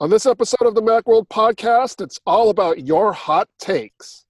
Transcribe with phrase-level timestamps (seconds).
[0.00, 4.24] On this episode of the Macworld podcast, it's all about your hot takes.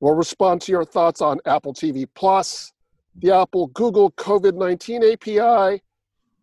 [0.00, 2.74] We'll respond to your thoughts on Apple TV Plus,
[3.16, 5.82] the Apple Google COVID 19 API,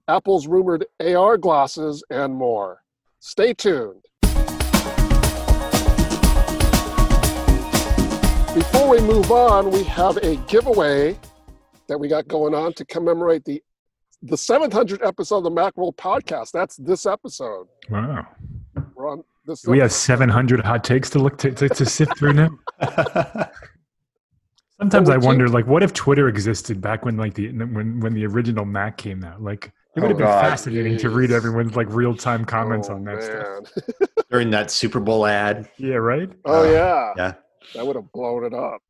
[0.07, 2.81] Apple's rumored AR glasses, and more.
[3.19, 4.03] Stay tuned.
[8.55, 11.19] Before we move on, we have a giveaway
[11.87, 13.61] that we got going on to commemorate the
[14.23, 16.49] the 700th episode of the Macworld podcast.
[16.51, 17.67] That's this episode.
[17.91, 18.25] Wow.
[18.95, 19.65] We're on this.
[19.65, 22.49] We have 700 hot takes to look to, to, to sift through now.
[24.79, 28.13] Sometimes I we wonder, like, what if Twitter existed back when, like, the when when
[28.13, 29.41] the original Mac came out?
[29.41, 32.89] Like, it would Oh, have been God, fascinating to read everyone's like real time comments
[32.89, 34.09] Oh, on that stuff.
[34.29, 35.69] during that Super Bowl ad.
[35.77, 36.29] Yeah, right.
[36.43, 37.13] Oh Uh, yeah.
[37.15, 37.33] yeah.
[37.75, 38.81] That would have blown it up.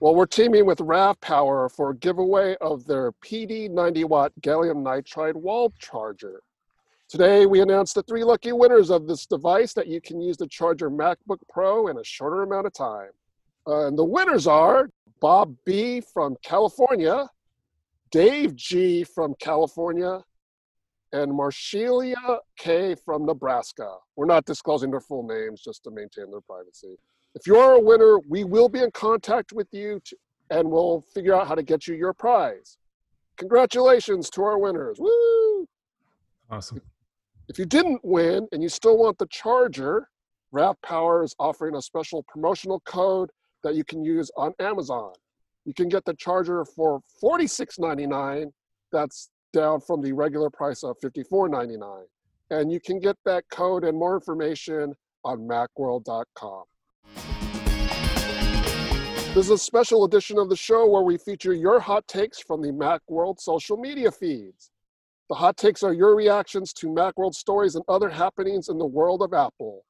[0.00, 4.82] Well, we're teaming with RAV Power for a giveaway of their PD 90 watt gallium
[4.82, 6.42] nitride wall charger.
[7.10, 10.46] Today, we announced the three lucky winners of this device that you can use to
[10.46, 13.10] charge your MacBook Pro in a shorter amount of time.
[13.66, 14.90] Uh, and the winners are
[15.20, 17.28] Bob B from California,
[18.12, 20.20] Dave G from California,
[21.12, 23.92] and Marshelia K from Nebraska.
[24.14, 26.96] We're not disclosing their full names just to maintain their privacy.
[27.34, 30.16] If you're a winner, we will be in contact with you to,
[30.50, 32.78] and we'll figure out how to get you your prize.
[33.36, 34.98] Congratulations to our winners.
[35.00, 35.66] Woo!
[36.48, 36.80] Awesome.
[37.50, 40.06] If you didn't win and you still want the charger,
[40.52, 43.28] RAV Power is offering a special promotional code
[43.64, 45.14] that you can use on Amazon.
[45.64, 48.52] You can get the charger for $46.99.
[48.92, 52.04] That's down from the regular price of $54.99.
[52.50, 56.62] And you can get that code and more information on macworld.com.
[59.34, 62.62] This is a special edition of the show where we feature your hot takes from
[62.62, 64.70] the Macworld social media feeds.
[65.30, 69.22] The hot takes are your reactions to Macworld stories and other happenings in the world
[69.22, 69.84] of Apple.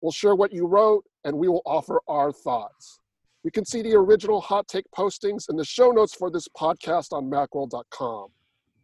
[0.00, 3.00] We'll share what you wrote and we will offer our thoughts.
[3.42, 7.12] You can see the original hot take postings in the show notes for this podcast
[7.12, 8.28] on macworld.com.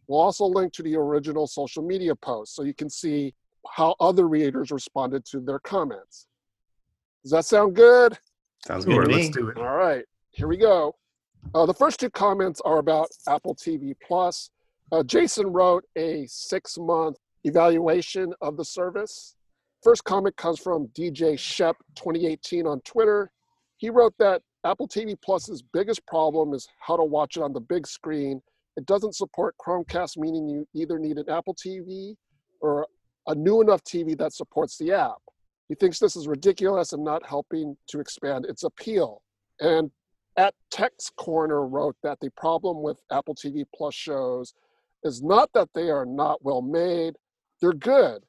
[0.08, 3.32] We'll also link to the original social media posts so you can see
[3.70, 6.26] how other readers responded to their comments.
[7.22, 8.18] Does that sound good?
[8.66, 9.32] Sounds Sure, good to let's me.
[9.32, 9.58] do it.
[9.58, 10.96] All right, here we go.
[11.54, 14.50] Uh, the first two comments are about Apple TV Plus.
[14.92, 19.36] Uh, Jason wrote a six month evaluation of the service.
[19.82, 23.30] First comment comes from DJ Shep 2018 on Twitter.
[23.76, 27.60] He wrote that Apple TV Plus's biggest problem is how to watch it on the
[27.60, 28.42] big screen.
[28.76, 32.14] It doesn't support Chromecast, meaning you either need an Apple TV
[32.60, 32.86] or
[33.26, 35.18] a new enough TV that supports the app.
[35.68, 39.22] He thinks this is ridiculous and not helping to expand its appeal.
[39.60, 39.90] And
[40.36, 44.52] at Tech's Corner wrote that the problem with Apple TV Plus shows
[45.04, 47.14] is not that they are not well made,
[47.60, 48.22] they're good.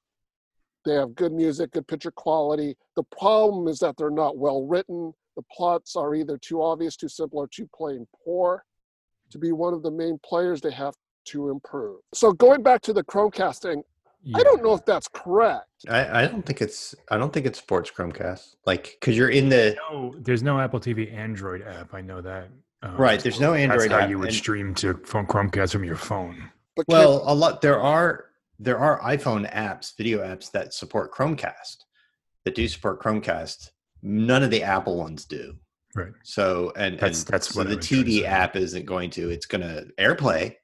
[0.86, 2.76] They have good music, good picture quality.
[2.96, 5.14] The problem is that they're not well written.
[5.36, 8.64] The plots are either too obvious, too simple, or too plain poor.
[9.30, 10.94] To be one of the main players, they have
[11.26, 12.00] to improve.
[12.14, 13.82] So going back to the Chromecasting,
[14.36, 15.68] I don't know if that's correct.
[15.88, 18.56] I, I don't think it's I don't think it supports Chromecast.
[18.66, 21.94] Like because you're in the No, there's no Apple TV Android app.
[21.94, 22.50] I know that.
[22.84, 23.80] Um, Right, there's no Android.
[23.80, 26.50] That's Android how app, you would and- stream to phone Chromecast from your phone.
[26.76, 28.26] But can- well a lot there are
[28.60, 31.78] there are iPhone apps, video apps that support Chromecast
[32.46, 33.70] that do support Chromecast.
[34.04, 35.56] None of the Apple ones do.
[35.96, 36.14] Right.
[36.24, 39.10] So and That's- and that's so what the was trying to TV app isn't going
[39.12, 39.30] to.
[39.30, 40.56] It's going to AirPlay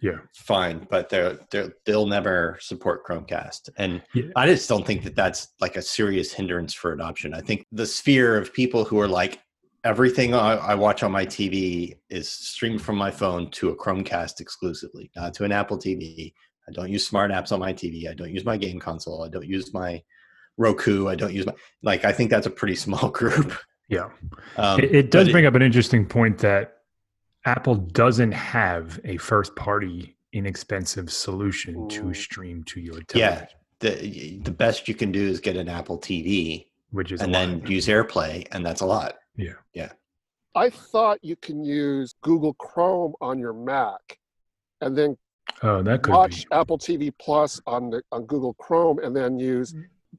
[0.00, 0.18] Yeah.
[0.34, 4.24] fine, but they're, they're they'll never support Chromecast, and Yeah.
[4.34, 7.32] I just don't think that that's like a serious hindrance for adoption.
[7.34, 9.38] I think the sphere of people who are like
[9.84, 14.40] everything I, I watch on my TV is streamed from my phone to a Chromecast
[14.40, 16.32] exclusively, not to an Apple TV.
[16.68, 18.08] I don't use smart apps on my TV.
[18.08, 19.24] I don't use my game console.
[19.24, 20.02] I don't use my
[20.56, 21.08] Roku.
[21.08, 22.04] I don't use my like.
[22.04, 23.52] I think that's a pretty small group.
[23.88, 24.10] Yeah.
[24.56, 26.78] Um, it, it does but bring up an interesting point that
[27.44, 33.46] Apple doesn't have a first party inexpensive solution to stream to your Yeah.
[33.80, 37.34] the the best you can do is get an Apple TV which is a and
[37.34, 37.70] then lot.
[37.70, 39.16] use AirPlay, and that's a lot.
[39.36, 39.52] Yeah.
[39.74, 39.92] Yeah.
[40.54, 44.18] I thought you can use Google Chrome on your Mac
[44.80, 45.16] and then
[45.62, 46.54] Oh, that could watch be.
[46.54, 49.74] Apple TV Plus on the on Google Chrome and then use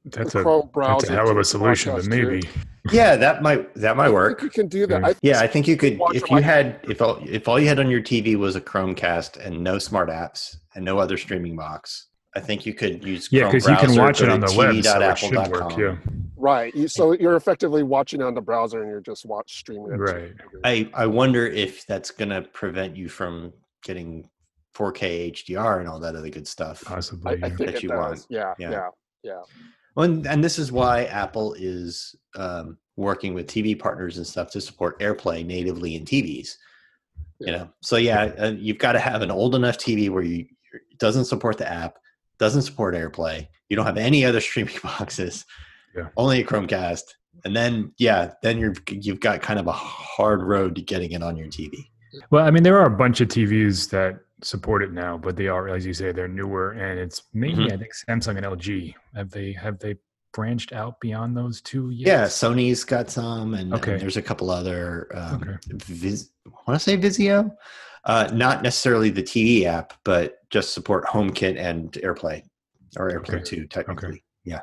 [0.06, 1.12] That's the a Chrome that's browser.
[1.12, 2.40] a hell of a solution, but maybe.
[2.42, 2.48] too.
[2.92, 4.40] Yeah, that might that might I work.
[4.40, 5.00] think you can do that.
[5.00, 5.06] Yeah.
[5.08, 7.68] I, Yeah, I think you could if you like- had if all if all you
[7.68, 11.56] had on your TV was a Chromecast and no smart apps and no other streaming
[11.56, 12.08] box.
[12.36, 15.00] I think you could use Yeah, because you can watch it on the web, so
[15.00, 15.76] it should work.
[15.78, 15.96] Yeah,
[16.36, 16.72] right.
[16.90, 19.96] So you're effectively watching on the browser and you're just watch streaming it.
[19.96, 20.32] Right.
[20.64, 23.52] I I wonder if that's going to prevent you from
[23.84, 24.28] getting
[24.74, 26.82] 4K HDR and all that other good stuff.
[26.84, 27.32] Possibly.
[27.32, 27.48] I yeah.
[27.48, 27.98] think that you does.
[27.98, 28.26] want.
[28.28, 28.70] Yeah, Yeah.
[28.70, 28.88] yeah.
[29.22, 29.42] Yeah.
[29.94, 34.50] Well, and, and this is why Apple is um, working with TV partners and stuff
[34.50, 36.56] to support AirPlay natively in TVs.
[37.40, 40.46] You know, so yeah, uh, you've got to have an old enough TV where you
[40.72, 41.98] it doesn't support the app,
[42.44, 43.48] doesn't support AirPlay.
[43.68, 45.44] You don't have any other streaming boxes.
[45.96, 46.08] Yeah.
[46.16, 47.02] Only a Chromecast,
[47.44, 51.22] and then yeah, then you're you've got kind of a hard road to getting it
[51.22, 51.72] on your TV.
[52.30, 55.48] Well, I mean, there are a bunch of TVs that support it now, but they
[55.48, 57.74] are, as you say, they're newer, and it's mainly Mm-hmm.
[57.74, 58.94] I think Samsung and LG.
[59.14, 59.94] Have they have they
[60.32, 62.06] branched out beyond those two yet?
[62.08, 65.08] Yeah, Sony's got some, and, and there's a couple other.
[65.16, 65.56] Um, Okay.
[65.76, 67.50] Vis- I want to say Vizio,
[68.06, 72.42] uh, not necessarily the TV app, but just support HomeKit and AirPlay,
[72.96, 73.42] or AirPlay Okay.
[73.44, 74.22] Two, technically.
[74.44, 74.60] Yeah.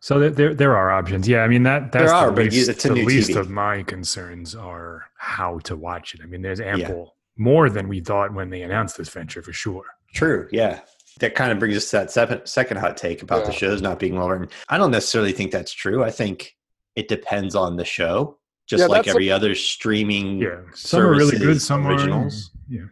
[0.00, 1.28] So there, there, there are options.
[1.28, 3.30] Yeah, I mean that that's There are, the but least, it's a the new least
[3.30, 3.36] TV.
[3.40, 6.20] of my concerns are how to watch it.
[6.22, 9.84] I mean, there's ample more than we thought when they announced this venture for sure.
[10.14, 10.48] True.
[10.52, 10.80] Yeah.
[11.20, 13.98] That kind of brings us to that second, second hot take about the shows not
[13.98, 14.48] being well written.
[14.68, 16.02] I don't necessarily think that's true.
[16.02, 16.56] I think
[16.96, 18.38] it depends on the show,
[18.72, 20.38] just Yeah, like that's a- every other streaming.
[20.38, 22.50] Yeah, some are really good, services, some are originals.
[22.68, 22.86] Yeah,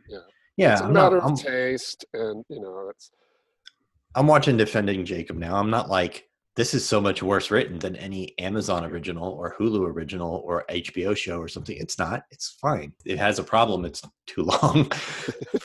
[0.58, 3.10] Yeah, it's a I'm, not, matter I'm, of taste, and you know, it's
[4.14, 5.56] I'm watching Defending Jacob now.
[5.56, 9.86] I'm not like this is so much worse written than any Amazon original or Hulu
[9.88, 11.76] original or HBO show or something.
[11.78, 12.24] It's not.
[12.30, 12.92] It's fine.
[13.06, 13.84] It has a problem.
[13.86, 14.84] It's too long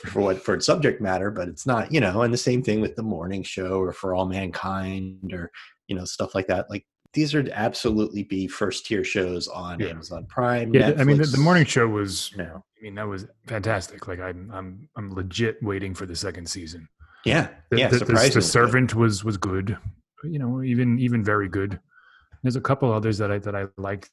[0.06, 1.92] for what for its subject matter, but it's not.
[1.92, 5.50] You know, and the same thing with the morning show or For All Mankind or
[5.88, 6.70] you know stuff like that.
[6.70, 6.86] Like
[7.16, 9.88] these are absolutely be first tier shows on Yeah.
[9.88, 10.72] Amazon Prime.
[10.74, 10.92] yeah.
[10.98, 12.30] I mean, the, the morning show was.
[12.32, 14.06] You know, I mean, that was fantastic.
[14.06, 16.88] Like I'm, I'm, I'm legit waiting for the second season.
[17.24, 17.88] yeah, The, yeah.
[17.88, 19.76] the, the- the servant was was good.
[20.24, 21.80] You know, even even very good.
[22.42, 24.10] There's a couple others that I that I liked,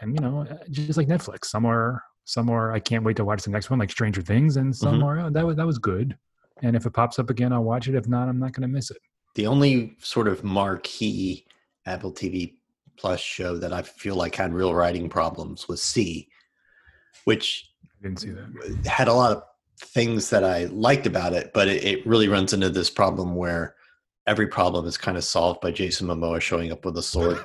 [0.00, 1.44] and you know, uh, just like Netflix.
[1.46, 4.56] Some are some are I can't wait to watch the next one, like Stranger Things,
[4.56, 5.04] and some Mhm.
[5.04, 6.16] are oh, that was that was good.
[6.62, 7.94] And if it pops up again, I'll watch it.
[7.94, 8.98] If not, I'm not going to miss it.
[9.34, 11.46] the only sort of marquee
[11.86, 12.54] Apple TV
[12.96, 16.28] Plus show that I feel like had real writing problems was See,
[17.24, 18.86] which I didn't see that.
[18.86, 19.42] had a lot of
[19.80, 23.74] things that I liked about it, but it, it really runs into this problem where
[24.26, 27.42] every problem is kind of solved by Jason Momoa showing up with a sword.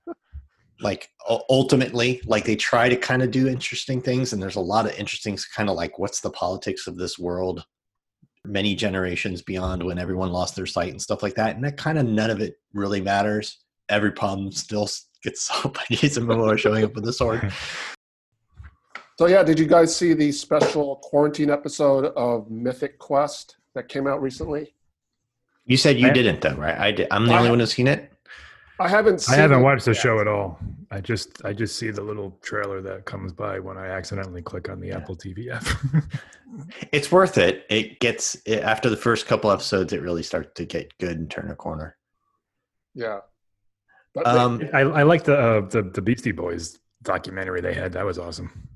[0.80, 4.86] like ultimately, like they try to kind of do interesting things, and there's a lot
[4.86, 7.64] of interesting kind of like what's the politics of this world
[8.44, 11.54] many generations beyond when everyone lost their sight and stuff like that.
[11.54, 13.58] And that kind of none of it really matters.
[13.88, 17.52] Every problem still s- gets solved by Jason Momoa showing up with a sword.
[19.18, 19.26] so.
[19.26, 24.20] Yeah, did you guys see the special quarantine episode of Mythic Quest that came out
[24.20, 24.74] recently?
[25.64, 26.76] You said you I- didn't though, right?
[26.78, 27.08] I did.
[27.10, 28.11] I'm the I- only one who's seen it.
[28.82, 29.20] I haven't.
[29.20, 30.00] Seen I haven't watched the yet.
[30.00, 30.58] show at all.
[30.90, 34.68] I just I just see the little trailer that comes by when I accidentally click
[34.68, 34.98] on the Yeah.
[34.98, 35.64] Apple TV app.
[36.92, 37.64] It's worth it.
[37.70, 41.50] It gets after the first couple episodes, it really starts to get good and turn
[41.50, 41.96] a corner.
[42.94, 43.20] Yeah.
[44.14, 47.92] But they- Um, I, I like the, uh, the the Beastie Boys documentary they had.
[47.94, 48.68] That was awesome.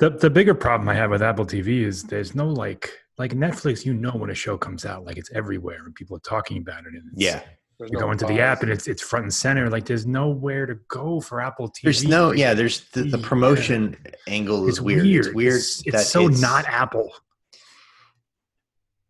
[0.00, 3.86] The the bigger problem I have with Apple TV is there's no like like Netflix.
[3.86, 6.80] You know when a show comes out, like it's everywhere and people are talking about
[6.80, 6.92] it.
[6.92, 7.40] And it's, yeah,
[7.78, 9.70] there's you no go into the app and it's it's front and center.
[9.70, 11.82] Like there's nowhere to go for Apple TV.
[11.84, 12.54] there's no yeah.
[12.54, 13.28] There's the, the Yeah.
[13.28, 13.96] promotion
[14.26, 15.02] angle is It's weird.
[15.04, 15.26] weird.
[15.26, 15.54] It's weird.
[15.56, 17.12] It's, it's that so not Apple.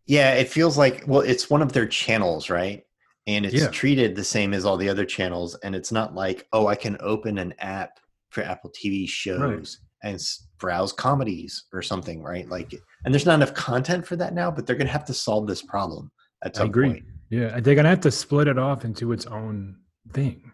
[0.05, 2.83] Yeah, it feels like well, it's one of their channels, right?
[3.27, 3.67] And it's Yeah.
[3.69, 6.97] treated the same as all the other channels, and it's not like oh, I can
[6.99, 10.19] open an app for Apple TV shows and
[10.59, 12.47] browse comedies or something, right?
[12.47, 15.47] Like, and there's not enough content for that now, but they're gonna have to solve
[15.47, 16.11] this problem
[16.43, 16.89] at I some agree.
[16.89, 17.05] point.
[17.29, 19.77] Yeah, they're gonna have to split it off into its own
[20.13, 20.51] thing,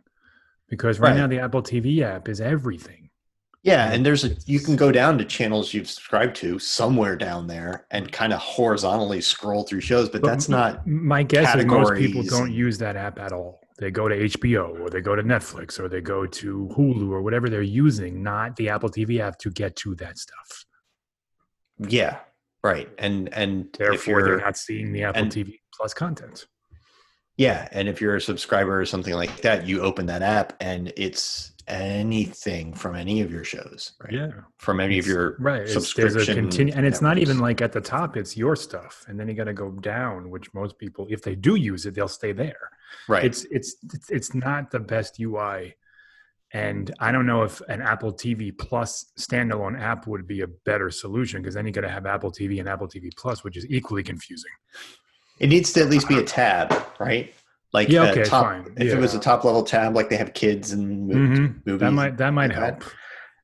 [0.70, 1.18] because right, Right.
[1.18, 3.10] now the Apple TV app is everything.
[3.64, 7.48] Yeah, and there's a you can go down to channels you've subscribed to somewhere down
[7.48, 11.66] there and kind of horizontally scroll through shows, but But that's not My guess is
[11.66, 13.62] most people don't use that app at all.
[13.80, 17.22] They go to HBO or they go to Netflix or they go to Hulu or
[17.22, 20.66] whatever they're using, not the Apple TV app to get to that stuff.
[21.80, 22.20] yeah,
[22.64, 22.90] right.
[22.98, 26.46] And and Therefore, they're not seeing the Apple and- TV Plus content.
[27.38, 30.94] Yeah, and if you're a subscriber or something like that, you open that app and
[30.96, 34.14] it's anything from any of your shows, right?
[34.14, 35.62] Yeah, From any of your right.
[35.62, 38.16] It's, there's a subscription continu- and it's not even like at the top.
[38.18, 40.30] It's your stuff, and then you got to go down.
[40.30, 42.70] Which most people, if they do use it, they'll stay there.
[43.10, 43.26] right.
[43.26, 45.76] it's it's it's it's not the best UI.
[46.54, 50.90] And I don't know if an Apple TV Plus standalone app would be a better
[50.90, 53.66] solution because then you got to have Apple TV and Apple TV Plus, which is
[53.70, 54.52] equally confusing.
[55.40, 57.34] It needs to at least be a tab, right?
[57.74, 58.74] Like Yeah, okay, top, fine.
[58.78, 61.80] if it was a top level tab, like they have kids and mo- movies.
[61.80, 62.84] That might that might like that.
[62.84, 62.94] help.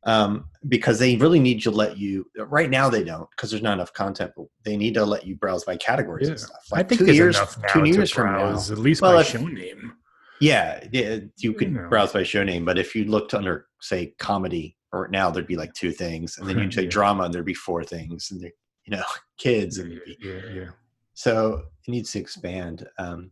[0.04, 2.26] um, because they really need to let you.
[2.38, 4.32] Right now, they don't because there's not enough content.
[4.38, 6.32] But they need to let you browse by categories Yeah.
[6.32, 6.64] and stuff.
[6.72, 7.38] I think two years,
[7.74, 9.94] two years from now, at least Well, by if- show name.
[10.40, 11.88] yeah, yeah, you could know.
[11.90, 12.64] browse by show name.
[12.64, 16.48] But if you looked under, say, comedy, or now there'd be like two things, and
[16.48, 16.90] then you'd say Yeah.
[16.90, 18.52] drama, and there'd be four things, and there,
[18.86, 19.04] you know,
[19.38, 20.70] kids, and yeah, yeah.
[21.14, 22.88] So it needs to expand.
[22.98, 23.32] Um,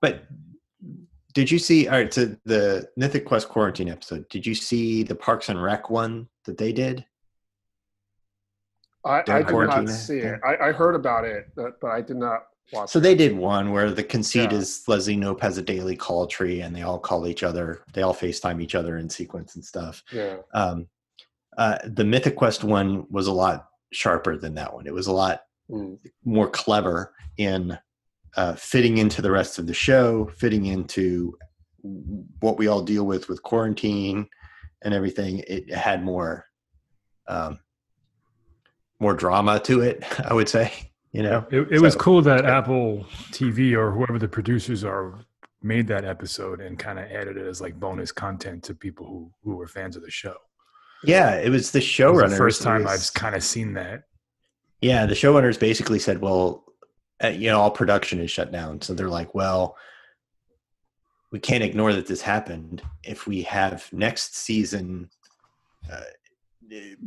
[0.00, 0.24] but
[1.34, 1.88] did you see?
[1.88, 4.28] All right, so the Mythic Quest quarantine episode.
[4.28, 7.04] Did you see the Parks and Rec one that they did?
[9.04, 10.40] I, I did not see it.
[10.44, 13.02] I, I heard about it, but, but I did not watch So it.
[13.02, 14.58] they did one where the conceit Yeah.
[14.58, 17.82] is Leslie Knope has a daily call tree, and they all call each other.
[17.92, 20.02] They all FaceTime each other in sequence and stuff.
[20.12, 20.38] Yeah.
[20.54, 20.88] Um,
[21.56, 24.86] uh, the Mythic Quest one was a lot sharper than that one.
[24.88, 25.98] It was a lot Mm.
[26.24, 27.76] more clever in
[28.36, 31.36] uh, fitting into the rest of the show, fitting into
[32.40, 34.28] what we all deal with with quarantine
[34.82, 35.42] and everything.
[35.48, 36.44] It had more,
[37.26, 37.58] um,
[39.00, 40.04] more drama to it.
[40.24, 40.72] I would say,
[41.12, 41.46] you know.
[41.50, 45.18] It, it was cool that Apple TV or whoever the producers are
[45.62, 49.32] made that episode and kind of added it as like bonus content to people who
[49.42, 50.36] who were fans of the show.
[51.04, 54.04] Yeah, it was the It was the first time was- I've kind of seen that.
[54.80, 56.64] Yeah, the showrunners basically said, "Well,
[57.22, 59.76] uh, you know, all production is shut down." So they're like, "Well,
[61.32, 62.82] we can't ignore that this happened.
[63.02, 65.10] If we have next season,
[65.92, 66.00] uh,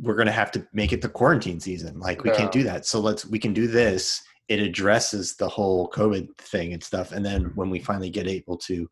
[0.02, 2.00] we're going to have to make it the quarantine season.
[2.00, 2.86] Like we can't do that.
[2.86, 4.22] So let's we can do this.
[4.48, 7.12] It addresses the whole COVID thing and stuff.
[7.12, 8.90] And then when we finally get able to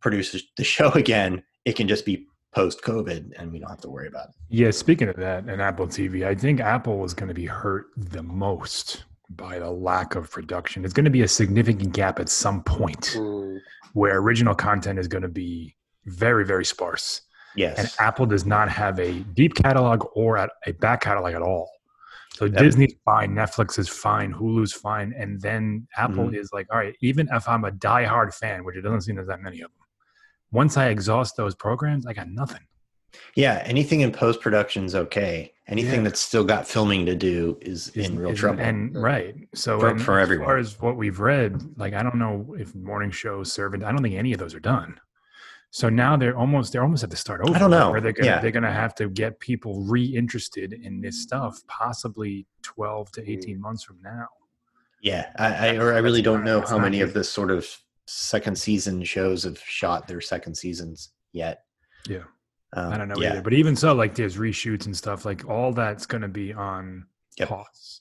[0.00, 3.88] produce the show again, it can just be post COVID, and we don't have to
[3.90, 7.28] worry about it." Yeah, speaking of that and Apple TV, I think Apple is going
[7.28, 10.84] to be hurt the most by the lack of production.
[10.84, 13.58] It's going to be a significant gap at some point Mm.
[13.92, 17.22] where original content is going to be very, very sparse.
[17.56, 17.78] Yes.
[17.78, 21.70] And Apple does not have a deep catalog or a back catalog at all.
[22.34, 22.58] So Yep.
[22.58, 26.34] Disney's fine, Netflix is fine, Hulu's fine, and then Apple Mm-hmm.
[26.34, 29.26] is like, all right, even if I'm a diehard fan, which it doesn't seem there's
[29.28, 29.85] that many of them,
[30.52, 32.62] once I exhaust those programs, I got nothing.
[33.34, 35.52] Yeah, anything in post production is okay.
[35.68, 36.02] Anything Yeah.
[36.02, 38.60] that's still got filming to do is Is- in real is- trouble.
[38.60, 40.46] And right, so For- and for as everyone.
[40.46, 44.02] far as what we've read, like I don't know if morning shows, servant, I don't
[44.02, 45.00] think any of those are done.
[45.70, 47.54] So now they're almost they're almost at the start over.
[47.54, 47.90] I don't know.
[47.90, 48.40] Where they're gonna Yeah.
[48.40, 53.62] they're gonna have to get people re-interested in this stuff, possibly twelve to eighteen hmm.
[53.62, 54.28] months from now.
[55.02, 57.68] yeah, I, I or I really don't know how not many of this sort of
[58.06, 61.62] second season shows have shot their second seasons yet.
[62.08, 62.24] Yeah.
[62.72, 63.42] Um, I don't know yeah, either.
[63.42, 67.06] But even so, like there's reshoots and stuff, like all that's gonna be on
[67.38, 67.48] Yep.
[67.48, 68.00] pause.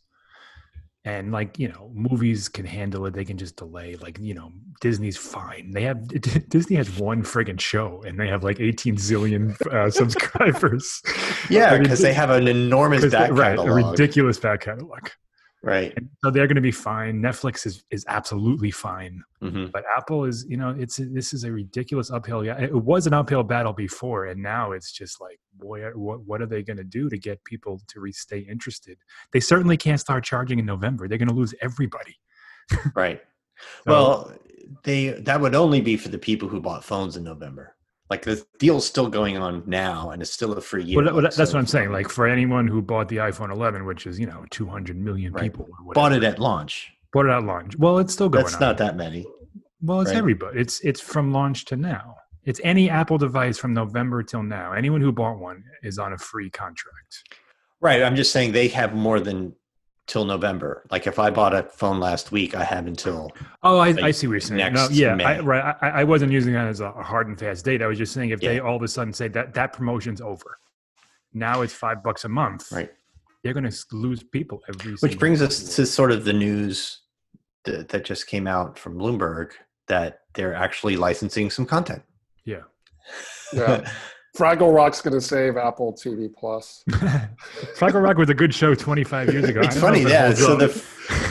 [1.04, 3.96] And like, you know, movies can handle it, they can just delay.
[3.96, 5.70] Like, you know, Disney's fine.
[5.72, 6.08] They have
[6.50, 11.02] Disney has one friggin' show and they have like 18 zillion uh, subscribers.
[11.50, 15.10] yeah, I mean, because they have an enormous they- back right, a ridiculous back catalog.
[15.65, 15.91] Right.
[15.98, 17.22] And so they're going to be fine.
[17.22, 21.51] Netflix is is absolutely fine, hmm but Apple is, you know, it's this is a
[21.51, 22.45] ridiculous uphill.
[22.45, 26.41] Yeah, it was an uphill battle before, and now it's just like, boy, what what
[26.41, 28.98] are they going to do to get people to re- stay interested?
[29.34, 31.07] They certainly can't start charging in November.
[31.07, 32.15] They're going to lose everybody.
[32.95, 33.22] Right.
[33.86, 34.34] So- well,
[34.84, 37.75] they that would only be for the people who bought phones in November.
[38.10, 41.02] Like the deal's still going on now, and it's still a free year.
[41.04, 41.92] Well, that- that's so what I'm saying.
[41.92, 45.44] Like for anyone who bought the iPhone 11, which is you know 200 million Right.
[45.44, 46.92] people, bought it at launch.
[47.12, 47.78] bought it at launch.
[47.78, 48.62] Well, it's still going That's on.
[48.62, 49.26] not that many.
[49.82, 50.18] Well, it's right?
[50.18, 50.60] everybody.
[50.60, 52.16] It's it's from launch to now.
[52.44, 54.74] It's any Apple device from November till now.
[54.74, 57.24] Anyone who bought one is on a free contract.
[57.82, 58.04] Right.
[58.04, 59.54] I'm just saying they have more than
[60.08, 60.86] till November.
[60.92, 63.32] Like if I bought a phone last week, I have until
[63.64, 64.60] Oh, I, I see what you're saying.
[64.60, 65.76] No, next yeah, I, right.
[65.82, 67.82] I, I wasn't using that as a hard and fast date.
[67.82, 70.60] I was just saying if they all of a sudden say that that promotion's over,
[71.34, 72.72] now it's five bucks a month.
[72.72, 72.92] right.
[73.44, 74.94] They're going to lose people every.
[74.94, 75.52] Which brings month.
[75.52, 77.02] us to sort of the news
[77.66, 79.52] that, that just came out from Bloomberg
[79.88, 82.02] that they're actually licensing some content.
[82.44, 82.62] yeah.
[83.54, 83.88] Yeah.
[84.36, 86.84] Fraggle Rock's going to save Apple TV Plus.
[86.89, 89.62] Fraggle Rock was a good show 25 years ago.
[89.62, 90.34] It's funny, yeah.
[90.34, 90.84] So the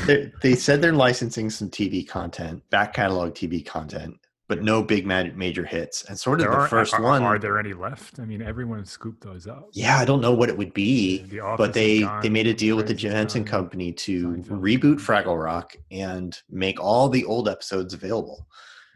[0.06, 4.16] they, they said they're licensing some TV content, back catalog TV content,
[4.49, 6.04] but no big major hits.
[6.04, 8.20] And sort of There the are, first are, one, Are there any left?
[8.20, 9.68] I mean, everyone scooped those up.
[9.73, 11.23] yeah, I don't know what it would be.
[11.25, 13.50] The but they gone, they made a deal with the Friends is Johansson gone.
[13.50, 14.96] company to reboot.
[15.00, 18.46] Fraggle Rock and make all the old episodes available.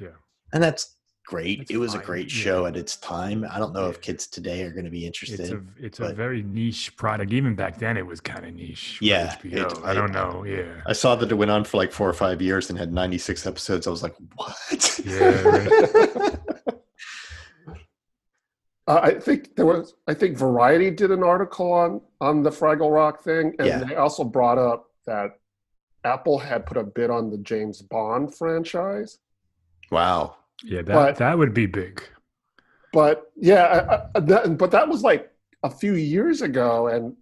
[0.01, 0.09] Yeah.
[0.53, 0.95] and that's
[1.29, 1.59] great.
[1.59, 2.43] That's it was a fine, great yeah.
[2.43, 3.47] show at its time.
[3.51, 5.41] I don't know if kids today are going to be interested.
[5.41, 7.33] It's a it's a very niche product.
[7.33, 8.99] Even back then, it was kind of niche.
[9.01, 10.45] Yeah, it- I don't know.
[10.45, 12.93] Yeah, I saw that it went on for like four or five years and had
[12.93, 13.87] 96 episodes.
[13.87, 15.01] I was like, what?
[15.05, 16.37] Yeah.
[18.87, 19.95] Uh, I think there was.
[20.07, 23.85] I think Variety did an article on on the Fraggle Rock thing, and Yeah.
[23.85, 25.39] they also brought up that
[26.05, 29.19] Apple had put a bid on the James Bond franchise.
[29.91, 30.37] Wow.
[30.65, 32.03] Yeah, that But- that would be big.
[32.93, 35.31] But yeah, I, I, that, but that was like
[35.63, 37.15] a few years ago, and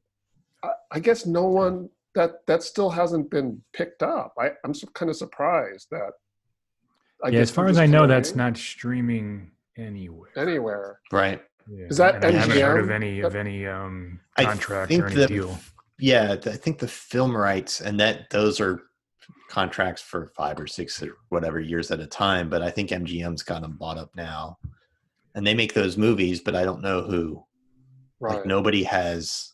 [0.63, 4.33] I, I guess no one that that still hasn't been picked up.
[4.39, 6.13] I, I'm kind of surprised that.
[7.25, 10.31] I yeah, as far as I know, throwing that's not streaming anywhere.
[10.37, 11.01] anywhere.
[11.11, 11.43] Right.
[11.69, 15.07] Yeah, Is that I haven't heard of any of any um I contract think or
[15.07, 15.59] any the- deal.
[15.99, 18.83] Yeah, I think the film rights and that those are
[19.49, 22.49] contracts for five or six or whatever years at a time.
[22.49, 24.59] But I think MGM's got them bought up now,
[25.35, 26.41] and they make those movies.
[26.41, 27.45] But I don't know who.
[28.21, 28.37] Right.
[28.37, 29.53] Like nobody has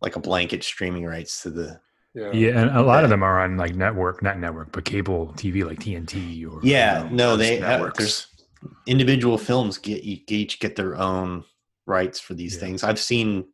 [0.00, 1.80] like a blanket streaming rights to the.
[2.14, 2.30] yeah.
[2.32, 3.04] Yeah, and a lot Yeah.
[3.04, 7.04] of them are on like network, not network, but cable TV like TNT or Yeah,
[7.04, 7.98] you no, those they have, networks.
[7.98, 8.26] there's
[8.86, 11.44] individual films get each get their own
[11.86, 12.60] rights for these Yeah.
[12.60, 12.84] things.
[12.84, 13.46] I've seen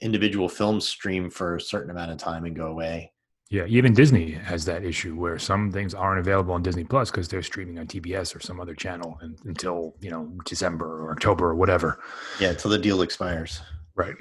[0.00, 3.12] individual films stream for a certain amount of time and go away.
[3.52, 7.26] Yeah, even Disney has that issue where some things aren't available on Disney Plus because
[7.26, 11.50] they're streaming on TBS or some other channel and, until you know December or October
[11.50, 11.98] or whatever.
[12.38, 13.60] Yeah, until the deal expires.
[13.96, 14.14] Right.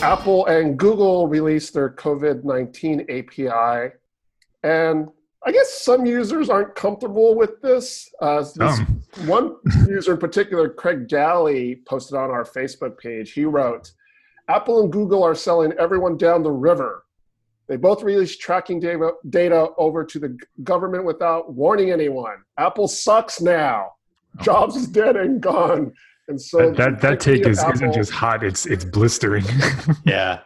[0.00, 3.92] Apple and Google released their COVID 19 API.
[4.62, 5.08] And
[5.44, 8.08] I guess some users aren't comfortable with this.
[8.22, 9.56] Uh, this Um, one
[9.88, 13.32] user in particular, Craig Daly, posted on our Facebook page.
[13.32, 13.90] He wrote
[14.48, 17.04] Apple and Google are selling everyone down the river.
[17.68, 22.36] They both released tracking data, data over to the government without warning anyone.
[22.56, 23.92] Apple sucks now.
[24.40, 25.92] Jobs is dead and gone.
[26.28, 29.44] And so that that, that take is, isn't just hot; it's it's blistering.
[30.04, 30.40] Yeah.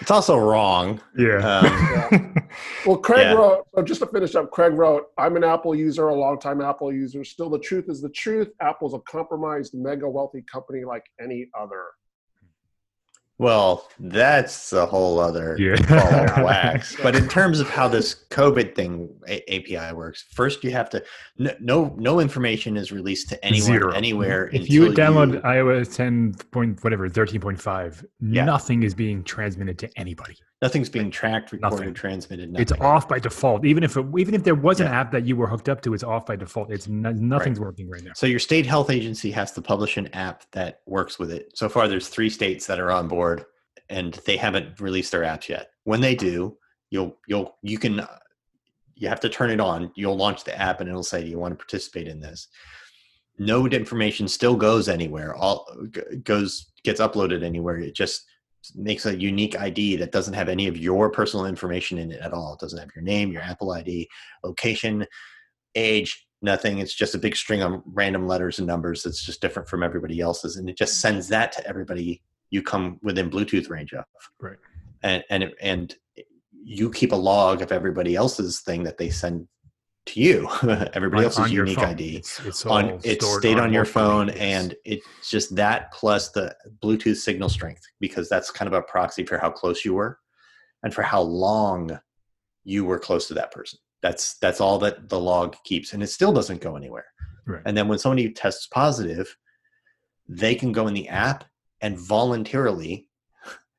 [0.00, 1.00] It's also wrong.
[1.16, 1.38] yeah.
[1.38, 2.34] Um,
[2.86, 3.34] Well, Craig Yeah.
[3.34, 6.92] wrote, so just to finish up, Craig wrote, I'm an Apple user, a longtime Apple
[6.92, 7.22] user.
[7.24, 8.50] Still, the truth is the truth.
[8.60, 11.84] Apple's a compromised, mega wealthy company like any other.
[13.38, 15.74] Well, that's a whole other Yeah.
[15.88, 15.98] ball
[16.38, 16.96] of wax.
[17.02, 21.02] But in terms of how this COVID thing a- API works, first you have to
[21.38, 23.90] no no, no information is released to anyone Zero.
[23.92, 24.50] anywhere.
[24.52, 28.44] If you download you- iOS 10 point whatever 13.5, Yeah.
[28.44, 30.36] nothing is being transmitted to anybody.
[30.62, 31.94] nothing's being tracked, recorded, Nothing.
[31.94, 32.50] transmitted.
[32.50, 32.62] Nothing.
[32.62, 33.66] It's off by default.
[33.66, 35.92] Even if it, even if there was an app that you were hooked up to,
[35.92, 36.70] it's off by default.
[36.72, 38.12] It's no, nothing's working right now.
[38.14, 41.50] So your state health agency has to publish an app that works with it.
[41.54, 43.23] So far, there's three states that are on board,
[43.88, 45.68] and they haven't released their apps yet.
[45.84, 46.56] When they do,
[46.90, 48.18] you'll you'll you can uh,
[48.94, 49.90] you have to turn it on.
[49.94, 52.48] You'll launch the app, and it'll say, "Do you want to participate in this?"
[53.38, 55.34] No information still goes anywhere.
[55.34, 55.66] All
[56.22, 57.78] goes gets uploaded anywhere.
[57.78, 58.24] It just
[58.74, 62.32] makes a unique ID that doesn't have any of your personal information in it at
[62.32, 62.54] all.
[62.54, 64.08] It doesn't have your name, your Apple ID,
[64.42, 65.04] location,
[65.74, 66.78] age, nothing.
[66.78, 70.20] It's just a big string of random letters and numbers that's just different from everybody
[70.20, 72.22] else's, and it just sends that to everybody
[72.54, 74.04] you come within Bluetooth range of.
[74.40, 74.58] Right.
[75.02, 75.94] And and it- and
[76.66, 79.46] you keep a log of everybody else's thing that they send
[80.06, 80.48] to you.
[80.94, 81.78] everybody On- else's on unique.
[81.78, 86.30] ID It's, it's on it stayed on your multiple phone and it's just that plus
[86.30, 90.18] the bluetooth signal strength because that's kind of a proxy for how close you were
[90.82, 91.98] and for how long
[92.64, 96.08] you were close to that person that's that's all that the log keeps and it
[96.18, 97.06] still doesn't go anywhere
[97.46, 97.62] Right.
[97.66, 99.34] and then when somebody tests positive
[100.28, 101.44] they can go in the app
[101.80, 103.08] and voluntarily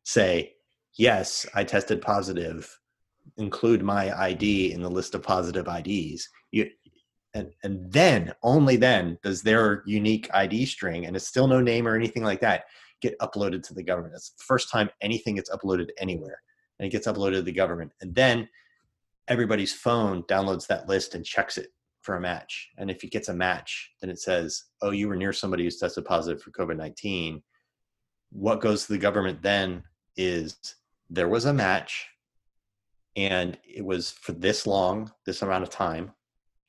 [0.04, 0.54] say
[0.98, 2.80] yes i tested positive
[3.38, 6.70] include my id in the list of positive ids you
[7.36, 11.88] and and then only then does their unique ID string, and it's still no name
[11.88, 12.64] or anything like that,
[13.02, 14.16] get uploaded to the government.
[14.16, 16.42] It's the first time anything gets uploaded anywhere,
[16.80, 18.50] and it gets uploaded to the government, and then
[19.28, 21.70] everybody's phone downloads that list and checks it
[22.02, 22.70] for a match.
[22.78, 25.78] And if it gets a match, then it says, "Oh, you were near somebody who's
[25.78, 27.44] tested positive for COVID nineteen."
[28.36, 29.84] What goes to the government then
[30.18, 30.58] is
[31.10, 32.06] there was a match,
[33.16, 36.12] and it was for this long, this amount of time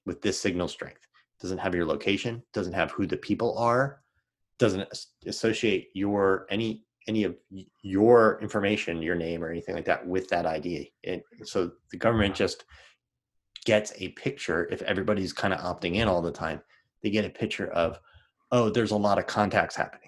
[0.05, 1.01] with this signal strength.
[1.41, 4.01] Doesn't have your location, doesn't have who the people are,
[4.61, 4.89] doesn't
[5.27, 7.37] associate your any any of
[7.83, 10.93] your information, your name or anything like that with that ID.
[11.05, 12.65] And so the government just
[13.65, 16.61] gets a picture if everybody's kind of opting in all the time.
[17.03, 18.01] They get a picture of,
[18.51, 20.06] oh, there's a lot of contacts happening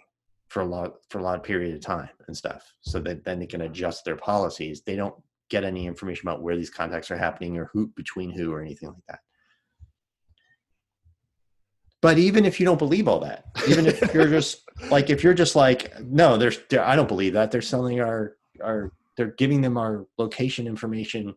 [0.48, 2.72] for a lot for a long period of time and stuff.
[2.80, 3.70] So that then they can mm-hmm.
[3.70, 4.82] adjust their policies.
[4.82, 5.14] They don't
[5.50, 8.88] get any information about where these contacts are happening or who between who or anything
[8.88, 9.20] like that.
[12.00, 15.34] But even if you don't believe all that, even if you're just like if you're
[15.34, 19.60] just like no, there's there, I don't believe that they're selling our our they're giving
[19.60, 21.34] them our location information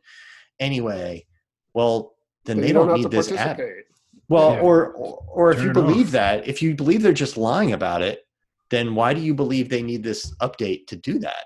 [0.59, 1.25] anyway.
[1.73, 2.13] Well,
[2.45, 3.57] then Then they you don't, need to this app.
[3.57, 3.85] participate.
[4.29, 4.61] Well, Yeah.
[4.61, 6.11] or or, or if you believe off.
[6.11, 8.25] that, if you believe they're just lying about it,
[8.71, 11.45] then why do you believe they need this update to do that?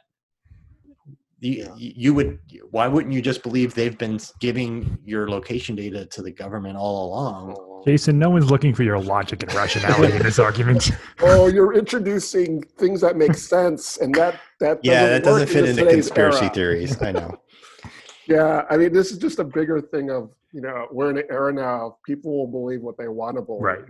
[1.41, 1.73] You, Yeah.
[1.77, 2.39] you would
[2.71, 7.07] why wouldn't you just believe they've been giving your location data to the government all
[7.09, 7.81] along?
[7.85, 10.91] Jason, no one's looking for your logic and rationality in this argument.
[11.21, 15.77] Oh, you're introducing things that make sense, and that that Yeah, that doesn't fit in
[15.77, 16.53] into conspiracy era.
[16.53, 17.01] theories.
[17.01, 17.35] I know.
[18.27, 21.25] Yeah, I mean, this is just a bigger thing of you know we're in an
[21.29, 21.97] era now.
[22.05, 23.61] People will believe what they want to believe.
[23.61, 23.83] Right.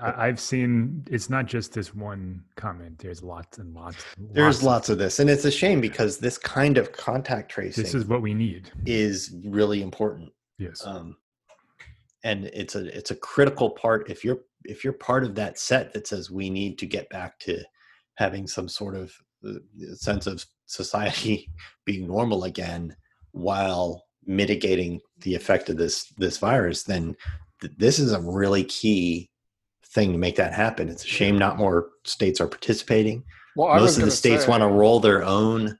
[0.00, 2.98] I, I've seen it's not just this one comment.
[2.98, 4.04] There's lots and lots.
[4.18, 7.94] There's lots of this, and it's a shame because this kind of contact tracing This
[7.94, 8.70] is what we need.
[8.84, 10.30] is really important.
[10.58, 10.86] Yes.
[10.86, 11.16] um,
[12.24, 15.92] and it's a it's a critical part if you're if you're part of that set
[15.94, 17.58] that says we need to get back to
[18.16, 19.10] having some sort of
[19.48, 19.54] uh,
[19.94, 21.48] sense of society
[21.86, 22.94] being normal again
[23.32, 27.16] while mitigating the effect of this this virus then
[27.60, 29.28] th- this is a really key
[29.86, 33.22] thing to make that happen it's a shame not more states are participating
[33.56, 35.78] Well, most of the states say- want to roll their own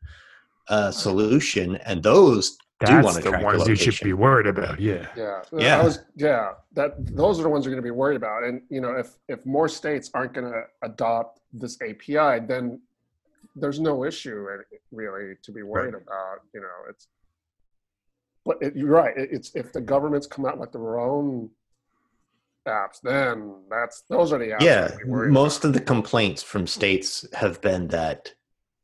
[0.69, 4.47] uh, solution and those do That's want to the track ones you should be worried
[4.47, 4.81] about.
[4.81, 5.07] Yeah.
[5.17, 5.83] Yeah, Yeah.
[5.85, 6.53] Was, yeah.
[6.73, 9.15] That those are the ones you're going to be worried about, and you know, if
[9.29, 12.81] if more states aren't going to adopt this API, then
[13.55, 16.39] there's no issue eh, really to be worried about.
[16.55, 17.07] You know, it's.
[18.45, 19.17] But it, you're right.
[19.17, 21.51] It, it's if the governments come out with their own
[22.67, 24.61] apps, then that's those are the apps.
[24.63, 25.69] yeah I'd be worried most about.
[25.69, 28.33] of the complaints from states have been that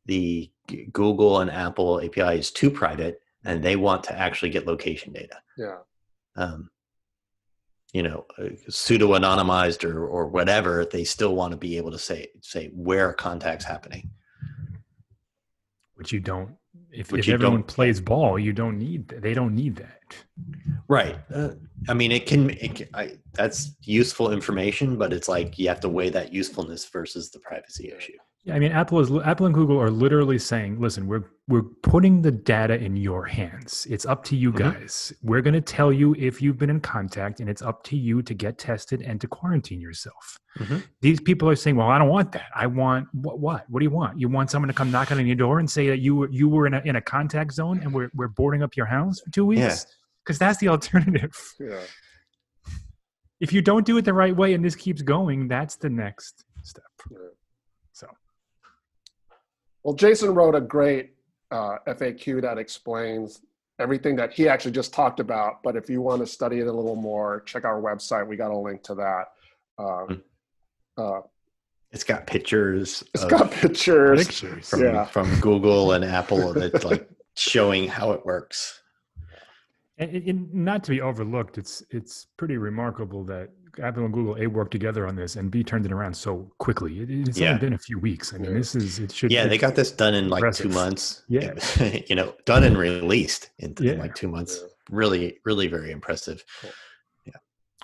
[0.05, 0.51] the
[0.91, 5.37] google and apple api is too private and they want to actually get location data
[5.57, 5.77] yeah.
[6.35, 6.69] um,
[7.93, 11.97] you know uh, pseudo anonymized or, or whatever they still want to be able to
[11.97, 14.09] say say where are contacts happening
[15.95, 16.55] Which you don't.
[16.91, 19.07] If, if everyone don't- plays ball, you don't need.
[19.09, 19.21] That.
[19.21, 20.15] They don't need that.
[20.87, 21.51] right uh,
[21.87, 25.79] i mean it can, it can I, that's useful information but it's like you have
[25.81, 29.53] to weigh that usefulness versus the privacy issue Yeah, I mean, Apple is Apple and
[29.53, 33.85] Google are literally saying, "Listen, we're we're putting the data in your hands.
[33.89, 34.57] It's up to you Mhm.
[34.57, 35.11] guys.
[35.21, 38.21] We're going to tell you if you've been in contact, and it's up to you
[38.21, 40.83] to get tested and to quarantine yourself." Mhm.
[41.01, 42.45] These people are saying, "Well, I don't want that.
[42.55, 43.39] I want what?
[43.39, 43.65] What?
[43.69, 44.17] What do you want?
[44.19, 46.47] You want someone to come knocking on your door and say that you were you
[46.47, 49.31] were in a in a contact zone and we're we're boarding up your house for
[49.31, 49.59] two weeks?
[49.59, 49.75] Yeah.
[50.23, 51.35] Because that's the alternative.
[51.59, 51.81] Yeah.
[53.41, 56.45] If you don't do it the right way and this keeps going, that's the next
[56.63, 56.83] step.
[57.11, 57.17] Yeah.
[59.83, 61.13] So." Well, Jason wrote a great
[61.51, 63.41] uh, FAQ that explains
[63.79, 65.63] everything that he actually just talked about.
[65.63, 68.27] But if you want to study it a little more, check our website.
[68.27, 69.25] We got a link to that.
[69.77, 70.13] Uh, Hmm.
[70.97, 71.21] uh,
[71.91, 74.27] it's got pictures It's got pictures.
[74.27, 74.69] Pictures.
[74.69, 75.05] from Yeah.
[75.05, 78.81] from Google and Apple that's like showing how it works.
[79.97, 83.49] And, and- and not to be overlooked, it's it's pretty remarkable that
[83.81, 87.01] Apple and Google a worked together on this and b turned it around so quickly.
[87.01, 87.49] It, it's Yeah.
[87.49, 88.33] only been a few weeks.
[88.33, 89.31] I mean, this is it should.
[89.31, 91.23] Yeah, they got this done in like two months.
[91.27, 91.53] Yeah.
[92.07, 94.61] you know, done and released in, in like two months.
[94.89, 96.43] Really, really very impressive.
[97.25, 97.33] Yeah,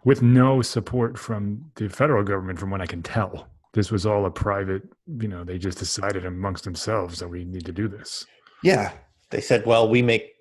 [0.03, 3.47] with no support from the federal government, from what I can tell.
[3.73, 4.83] This was all a private.
[5.19, 8.25] You know, they just decided amongst themselves that we need to do this.
[8.63, 8.91] Yeah,
[9.31, 10.34] they said, well, we make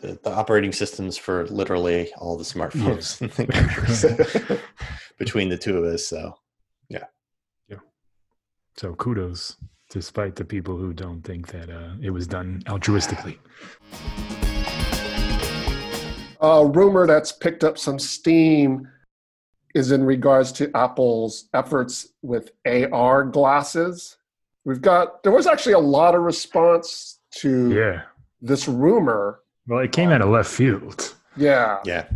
[0.00, 4.58] the, the operating systems for literally all the smartphones in the country
[5.18, 6.06] between the two of us.
[6.06, 6.34] So
[6.88, 7.04] yeah,
[7.68, 7.78] yeah.
[8.76, 9.56] So kudos,
[9.90, 13.38] despite the people who don't think that uh, it was done altruistically.
[16.40, 18.88] A rumor that's picked up some steam
[19.74, 24.16] is in regards to Apple's efforts with AR glasses.
[24.64, 28.02] We've got, there was actually a lot of response to Yeah.
[28.40, 29.40] this rumor.
[29.66, 31.14] Well, it came out of left field.
[31.36, 31.78] Yeah.
[31.84, 32.06] yeah,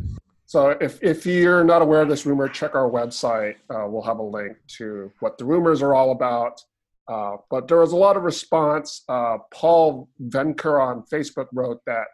[0.46, 3.56] So if, if you're not aware of this rumor, check our website.
[3.68, 6.62] Uh, we'll have a link to what the rumors are all about.
[7.06, 9.02] Uh, but there was a lot of response.
[9.08, 12.04] Uh, Paul Venker on Facebook wrote that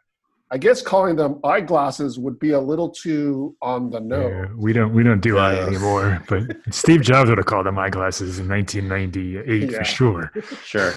[0.51, 4.31] I guess calling them eyeglasses would be a little too on the nose.
[4.33, 6.23] Yeah, we don't we don't do eye anymore.
[6.29, 9.79] But Steve Jobs would have called them eyeglasses in 1998 Yeah.
[9.79, 10.33] for sure.
[10.65, 10.95] sure.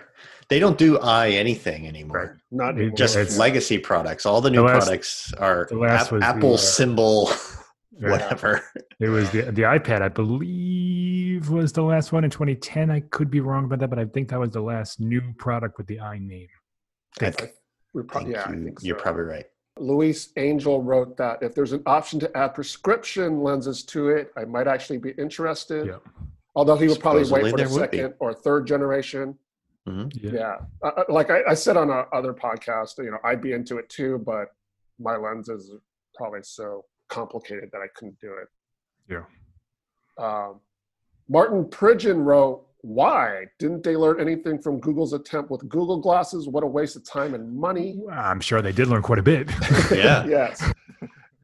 [0.50, 2.40] They don't do i anything anymore.
[2.52, 2.98] Not anymore.
[2.98, 4.26] Just It's- legacy products.
[4.26, 7.30] All the new last- products are the last Ap- was the, Apple uh, symbol,
[8.00, 8.10] Yeah.
[8.12, 8.62] whatever.
[9.00, 12.90] It was the the iPad, I believe, was the last one in 2010.
[12.90, 15.78] I could be wrong about that, but I think that was the last new product
[15.78, 16.48] with the i name.
[17.22, 17.52] I Think.
[17.94, 19.46] We pro- think yeah, I you, think you're probably right.
[19.78, 24.46] Luis Angel wrote that if there's an option to add prescription lenses to it, I
[24.46, 25.88] might actually be interested.
[25.88, 25.98] Yeah.
[26.56, 27.98] Although he would probably Supposedly wait for the there would be.
[27.98, 29.38] second or third generation.
[29.90, 30.12] Mhm.
[30.22, 30.32] Yeah.
[30.32, 33.54] Yeah, Uh, uh, like I, I said on a other podcast, you know, I'd be
[33.54, 34.54] into it too, but
[35.00, 35.72] my lens is
[36.16, 38.48] probably so complicated that I couldn't do it.
[39.10, 39.26] Yeah.
[40.18, 40.60] Um,
[41.28, 46.48] Martin Pridgeon wrote, "Why didn't they learn anything from Google's attempt with Google Glasses?
[46.48, 49.50] What a waste of time and money." I'm sure they did learn quite a bit.
[49.92, 50.26] Yeah.
[50.38, 50.62] yes.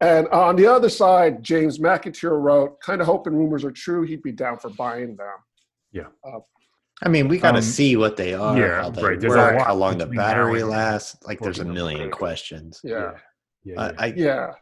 [0.00, 4.02] And on the other side, James McIntyre wrote, "Kind of hoping rumors are true.
[4.02, 5.38] He'd be down for buying them."
[7.02, 9.34] I mean, we got to Um, see what they are, yeah, how they right, there's
[9.34, 11.16] a work, how long the battery lasts.
[11.26, 12.10] Like, there's a million it.
[12.10, 12.80] questions.
[12.82, 13.12] Yeah.
[13.64, 13.92] yeah, yeah.
[13.98, 14.52] I, I, Yeah.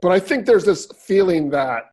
[0.00, 1.90] But I think there's this feeling that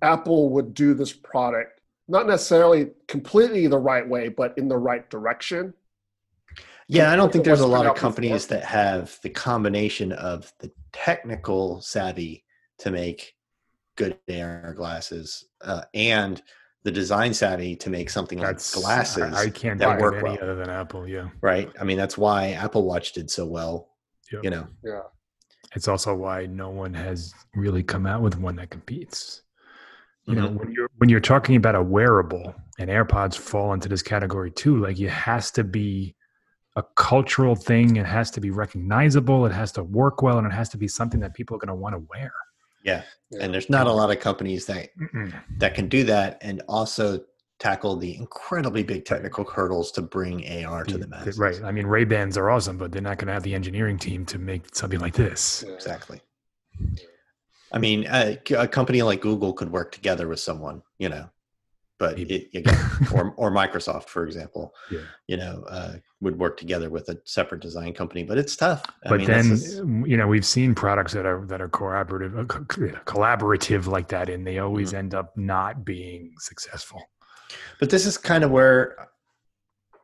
[0.00, 1.74] Apple would do this product
[2.08, 5.74] not necessarily completely the right way, but in the right direction.
[6.86, 10.70] yeah, I don't think there's a lot of companies that have the combination of the
[10.92, 12.44] technical savvy
[12.78, 13.34] to make
[13.96, 16.42] good AR glasses uh, and
[16.84, 19.34] the design savvy to make something like glasses.
[19.34, 20.38] I, I can't that work any well.
[20.42, 21.08] other than Apple.
[21.08, 21.70] Yeah, right?
[21.80, 23.88] I mean, that's why Apple Watch did so well.
[24.32, 24.40] Yeah.
[24.42, 25.00] You know, Yeah.
[25.74, 29.42] it's also why no one has really come out with one that competes.
[30.26, 30.58] You know, Mhm.
[30.58, 34.78] when you're when you're talking about a wearable, and AirPods fall into this category too.
[34.78, 36.14] Like it has to be
[36.76, 37.96] a cultural thing.
[37.96, 39.46] It has to be recognizable.
[39.46, 41.68] It has to work well, and it has to be something that people are going
[41.68, 42.32] to want to wear.
[42.84, 43.02] Yeah.
[43.30, 43.42] Yeah.
[43.42, 45.32] And there's not a lot of companies that Mm-mm.
[45.58, 47.20] that can do that and also
[47.58, 51.38] tackle the incredibly big technical hurdles to bring AR to mm, the The- masses.
[51.38, 51.60] Right.
[51.64, 54.24] I mean, Ray Bans are awesome, but they're not going to have the engineering team
[54.26, 55.62] to make something like this.
[55.64, 56.20] Exactly.
[57.72, 61.28] I mean, a, a company like Google could work together with someone, you know,
[61.98, 62.76] but it, again,
[63.12, 65.00] or or Microsoft, for example, Yeah.
[65.28, 68.24] you know, uh, would work together with a separate design company.
[68.24, 68.82] But it's tough.
[69.04, 72.38] I But mean, then, is- you know, we've seen products that are that are collaborative,
[72.38, 74.98] uh, collaborative like that, and they always Mm-hmm.
[74.98, 77.00] end up not being successful.
[77.78, 78.96] but this is kind of where,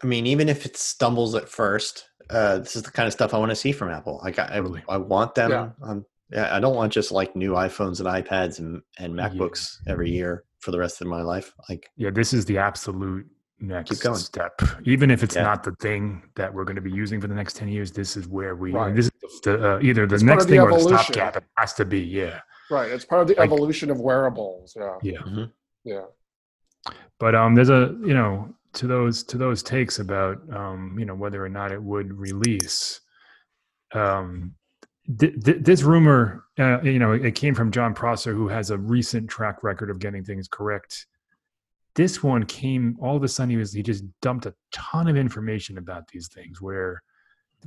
[0.02, 3.34] I mean, even if it stumbles at first, uh, this is the kind of stuff
[3.34, 4.20] I want to see from Apple.
[4.22, 4.84] Like, I, Totally.
[4.88, 5.50] I want them.
[5.50, 5.70] Yeah.
[5.82, 10.10] Um, yeah, I don't want just like new iPhones and iPads and, and MacBooks every
[10.10, 11.52] year for the rest of my life.
[11.68, 13.26] Like, Yeah, this is the absolute
[13.58, 14.16] next going.
[14.16, 14.60] step.
[14.84, 15.42] Even if it's Yeah.
[15.42, 18.16] not the thing that we're going to be using for the next ten years, this
[18.16, 18.72] is where we.
[18.72, 18.94] Right.
[18.94, 20.98] This is the, uh, either the It's next of the thing or the evolution.
[21.14, 21.36] stopgap.
[21.36, 22.00] It has to be.
[22.00, 22.90] Yeah, Right.
[22.90, 24.76] It's part of the Like- evolution of wearables.
[24.76, 24.96] Yeah.
[25.02, 25.46] yeah.
[25.84, 26.04] Yeah.
[27.18, 31.14] But um, there's a you know to those to those takes about um, you know
[31.14, 33.00] whether or not it would release.
[33.92, 34.54] Um,
[35.18, 38.78] th- th- this rumor, uh, you know, it came from Jon Prosser, who has a
[38.78, 41.06] recent track record of getting things correct.
[41.94, 43.50] This one came all of a sudden.
[43.50, 47.02] He was he just dumped a ton of information about these things where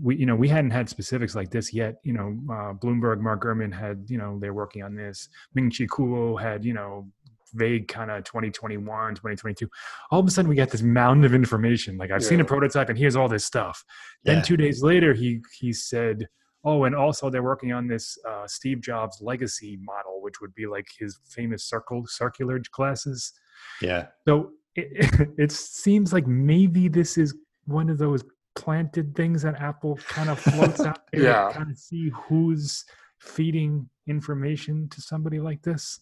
[0.01, 1.95] we you know we hadn't had specifics like this yet.
[2.03, 5.27] You know, uh, Bloomberg, Mark Gurman had you know they're working on this.
[5.53, 7.07] Ming Chi Kuo had you know
[7.55, 9.69] vague kind of 2021 2022
[10.09, 12.89] all of a sudden we got this mound of information like i've seen a prototype
[12.89, 13.85] and here's all this stuff
[14.23, 16.27] then two days later he he said
[16.63, 20.65] oh and also they're working on this uh, steve jobs legacy model which would be
[20.65, 23.33] like his famous circle circular glasses
[23.81, 24.07] yeah.
[24.27, 28.23] so it, it seems like maybe this is one of those
[28.55, 31.47] planted things that apple kind of floats out there Yeah.
[31.47, 32.85] to kind of see who's
[33.19, 35.99] feeding information to somebody like this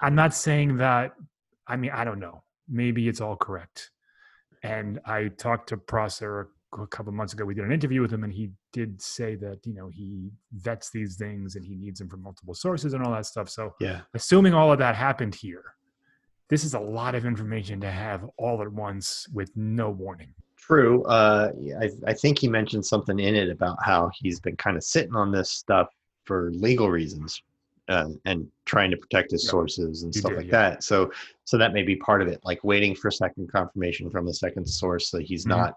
[0.00, 1.12] i'm not saying that
[1.66, 3.90] i mean i don't know maybe it's all correct
[4.62, 8.24] and i talked to prosser a couple months ago we did an interview with him
[8.24, 12.08] and he did say that you know he vets these things and he needs them
[12.08, 14.00] from multiple sources and all that stuff so Yeah.
[14.14, 15.64] assuming all of that happened here
[16.50, 21.02] this is a lot of information to have all at once with no warning True.
[21.04, 21.50] Uh,
[21.80, 25.14] I, I think he mentioned something in it about how he's been kind of sitting
[25.14, 25.88] on this stuff
[26.24, 27.40] for legal reasons
[27.88, 30.50] uh, and trying to protect his sources and stuff did, like yeah.
[30.70, 30.82] that.
[30.84, 31.10] So,
[31.44, 34.66] so that may be part of it, like waiting for second confirmation from the second
[34.66, 35.50] source, so he's Mhm.
[35.50, 35.74] not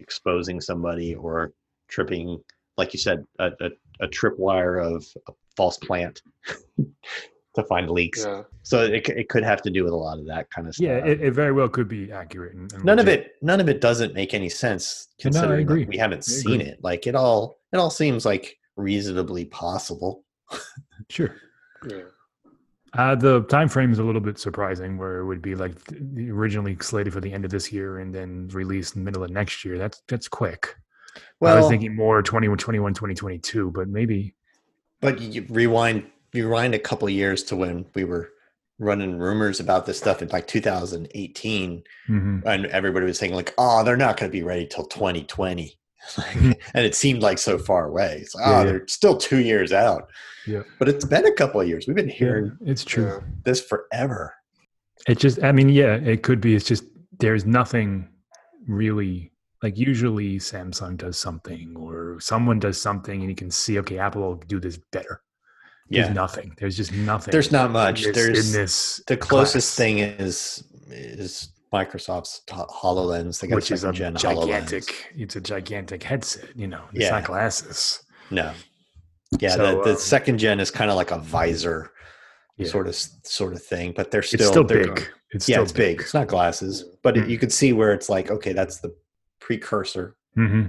[0.00, 1.52] exposing somebody or
[1.88, 2.38] tripping,
[2.76, 6.22] like you said, a, a, a tripwire of a false plant
[7.54, 8.24] to find leaks.
[8.24, 8.42] Yeah.
[8.62, 10.86] So it, it could have to do with a lot of that kind of stuff.
[10.86, 13.68] yeah it, it very well could be accurate and, and none of it none of
[13.68, 15.84] it doesn't make any sense No, considering that agree.
[15.84, 16.66] we haven't I seen agree.
[16.72, 20.24] it like it all it all seems like reasonably possible
[21.10, 21.36] sure
[21.86, 22.02] Yeah.
[22.94, 25.72] Uh, the time frame is a little bit surprising, where it would be like
[26.28, 29.30] originally slated for the end of this year and then released in the middle of
[29.30, 29.78] next year.
[29.78, 30.76] That's that's quick.
[31.40, 34.34] Well, I was thinking more 2021, 2022, but maybe
[35.00, 38.30] but you rewind you rewind a couple years to when we were
[38.78, 42.42] running rumors about this stuff in like 2018 Mhm.
[42.46, 45.76] and everybody was saying like oh they're not going to be ready till 2020 Like,
[46.34, 48.64] and it seemed like so far away it's like, Yeah, oh yeah.
[48.64, 50.10] they're still two years out
[50.46, 50.62] Yeah.
[50.78, 53.04] but it's been a couple of years we've been hearing it's true.
[53.06, 53.20] Yeah.
[53.44, 54.34] this forever
[55.08, 56.54] It just, I mean, yeah, it could be.
[56.54, 56.84] It's just
[57.18, 58.08] there's nothing
[58.68, 63.98] really like usually Samsung does something or someone does something and you can see, okay,
[63.98, 65.22] Apple will do this better.
[65.88, 66.12] There's Yeah.
[66.12, 66.54] nothing.
[66.58, 67.32] There's just nothing.
[67.32, 68.04] There's not much.
[68.12, 73.40] There's in this the closest class, thing is is Microsoft's Ho- Hololens.
[73.40, 74.84] They got which is a gen gigantic.
[74.84, 74.94] HoloLens.
[75.16, 76.50] It's a gigantic headset.
[76.56, 77.10] You know, it's Yeah.
[77.10, 78.02] not glasses.
[78.30, 78.52] No.
[79.40, 81.90] Yeah, So, the, the um, second gen is kind of like a visor
[82.58, 82.68] Yeah.
[82.68, 85.08] sort of sort of thing, but they're still it's still they're big.
[85.30, 86.00] It's yeah, still it's big.
[86.02, 87.30] It's not glasses, but it, Mm.
[87.30, 88.94] you could see where it's like, okay, that's the
[89.40, 90.16] precursor.
[90.34, 90.64] hmm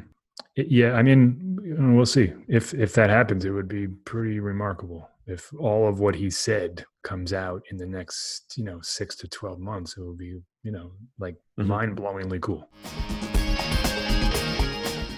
[0.56, 3.44] Yeah, I mean, we'll see if if that happens.
[3.44, 7.86] It would be pretty remarkable if all of what he said comes out in the
[7.86, 9.96] next, you know, six to twelve months.
[9.98, 11.68] It will be, you know, like Mhm.
[11.68, 12.68] mind blowingly cool.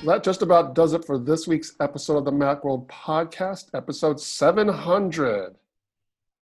[0.06, 5.52] That just about does it for this week's episode of the Macworld Podcast, episode 700.
[5.52, 5.56] I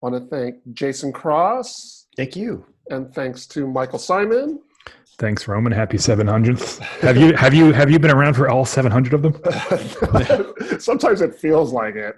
[0.01, 2.65] want to thank Jason Cross Thank you.
[2.89, 4.59] and thanks to Michael Simon.
[5.17, 5.71] Thanks, Roman.
[5.71, 6.79] Happy seven hundredth.
[6.79, 9.33] Have you have you have you been around for all seven hundred of them?
[10.83, 12.13] Sometimes it feels like it.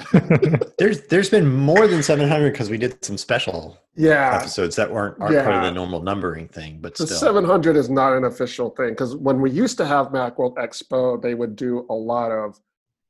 [0.79, 4.37] There's there's been more than 700 because we did some special Yeah.
[4.39, 7.17] episodes that weren't aren't part of the normal numbering thing, but The still.
[7.17, 11.35] 700 is not an official thing because when we used to have Macworld Expo, they
[11.35, 12.59] would do a lot of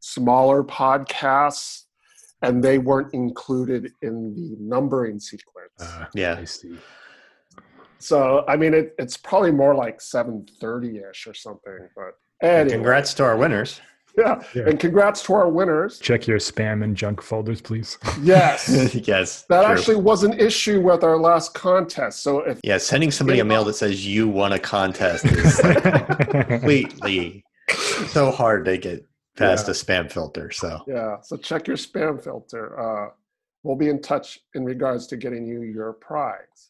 [0.01, 1.83] smaller podcasts
[2.41, 5.71] and they weren't included in the numbering sequence.
[5.79, 6.35] Uh, yeah.
[6.37, 6.77] I see.
[7.99, 11.89] so, I mean, it, it's probably more like 730 ish or something.
[11.95, 12.13] But
[12.45, 13.79] anyway, Congrats to our winners.
[14.17, 14.41] Yeah.
[14.55, 14.69] Yeah.
[14.69, 15.99] And congrats to our winners.
[15.99, 17.97] Check your spam and junk folders, please.
[18.21, 18.69] Yes.
[19.07, 19.43] yes.
[19.49, 19.73] That true.
[19.73, 22.23] actually was an issue with our last contest.
[22.23, 25.83] So if Yeah, sending somebody a mail that says you won a contest is like
[26.47, 27.43] completely
[28.07, 29.05] so hard to get
[29.37, 29.71] past Yeah.
[29.71, 30.49] a spam filter.
[30.51, 32.79] So Yeah, so check your spam filter.
[32.79, 33.09] Uh,
[33.63, 36.69] we'll be in touch in regards to getting you your prize.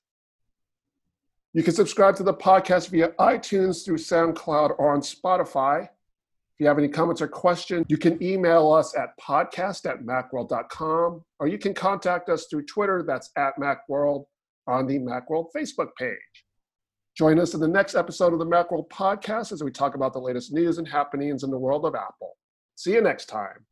[1.54, 5.90] You can subscribe to the podcast via iTunes through SoundCloud or on Spotify.
[6.56, 11.22] If you have any comments or questions, you can email us at podcast at macworld.com
[11.38, 14.24] or you can contact us through Twitter, that's at Macworld,
[14.66, 16.16] on the Macworld Facebook page.
[17.18, 20.20] Join us in the next episode of the Macworld podcast as we talk about the
[20.20, 22.38] latest news and happenings in the world of Apple.
[22.76, 23.66] See you next time.